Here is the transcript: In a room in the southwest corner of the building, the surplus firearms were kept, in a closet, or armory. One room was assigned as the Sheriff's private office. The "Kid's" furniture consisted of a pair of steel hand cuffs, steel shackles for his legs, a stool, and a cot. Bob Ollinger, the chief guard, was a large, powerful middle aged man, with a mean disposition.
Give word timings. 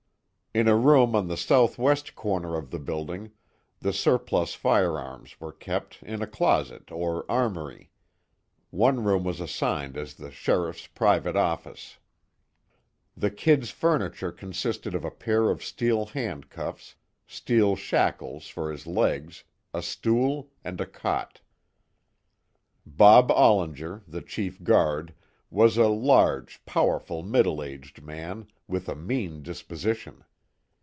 In 0.53 0.67
a 0.67 0.75
room 0.75 1.15
in 1.15 1.29
the 1.29 1.37
southwest 1.37 2.13
corner 2.13 2.57
of 2.57 2.71
the 2.71 2.79
building, 2.79 3.31
the 3.79 3.93
surplus 3.93 4.53
firearms 4.53 5.39
were 5.39 5.53
kept, 5.53 6.03
in 6.03 6.21
a 6.21 6.27
closet, 6.27 6.91
or 6.91 7.23
armory. 7.31 7.89
One 8.69 9.01
room 9.01 9.23
was 9.23 9.39
assigned 9.39 9.95
as 9.95 10.15
the 10.15 10.29
Sheriff's 10.29 10.87
private 10.87 11.37
office. 11.37 11.99
The 13.15 13.31
"Kid's" 13.31 13.71
furniture 13.71 14.33
consisted 14.33 14.93
of 14.93 15.05
a 15.05 15.09
pair 15.09 15.49
of 15.49 15.63
steel 15.63 16.07
hand 16.07 16.49
cuffs, 16.49 16.95
steel 17.25 17.77
shackles 17.77 18.47
for 18.49 18.73
his 18.73 18.85
legs, 18.85 19.45
a 19.73 19.81
stool, 19.81 20.51
and 20.65 20.81
a 20.81 20.85
cot. 20.85 21.39
Bob 22.85 23.31
Ollinger, 23.31 24.01
the 24.05 24.21
chief 24.21 24.61
guard, 24.63 25.13
was 25.49 25.77
a 25.77 25.87
large, 25.87 26.65
powerful 26.65 27.23
middle 27.23 27.63
aged 27.63 28.03
man, 28.03 28.47
with 28.67 28.89
a 28.89 28.95
mean 28.95 29.41
disposition. 29.43 30.25